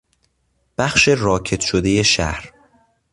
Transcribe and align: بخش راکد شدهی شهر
بخش 0.77 1.07
راکد 1.07 1.59
شدهی 1.59 2.03
شهر 2.03 2.53